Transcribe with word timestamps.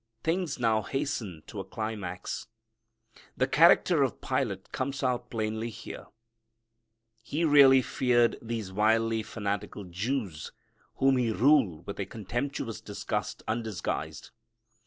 Things 0.23 0.57
now 0.57 0.81
hasten 0.81 1.43
to 1.45 1.59
a 1.59 1.63
climax. 1.63 2.47
The 3.37 3.45
character 3.45 4.01
of 4.01 4.19
Pilate 4.19 4.71
comes 4.71 5.03
out 5.03 5.29
plainly 5.29 5.69
here. 5.69 6.07
He 7.21 7.45
really 7.45 7.83
feared 7.83 8.39
these 8.41 8.73
wildly 8.73 9.21
fanatical 9.21 9.83
Jews 9.83 10.51
whom 10.95 11.17
he 11.17 11.31
ruled 11.31 11.85
with 11.85 11.99
a 11.99 12.07
contemptuous 12.07 12.81
disgust 12.81 13.43
undisguised. 13.47 14.31